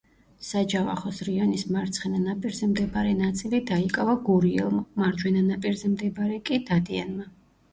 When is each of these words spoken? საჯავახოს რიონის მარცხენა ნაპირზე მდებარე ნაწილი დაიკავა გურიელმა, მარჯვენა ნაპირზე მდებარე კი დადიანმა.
საჯავახოს 0.45 1.19
რიონის 1.27 1.65
მარცხენა 1.75 2.21
ნაპირზე 2.23 2.69
მდებარე 2.71 3.11
ნაწილი 3.19 3.59
დაიკავა 3.73 4.17
გურიელმა, 4.31 4.83
მარჯვენა 5.03 5.45
ნაპირზე 5.51 5.93
მდებარე 5.95 6.41
კი 6.51 6.61
დადიანმა. 6.73 7.31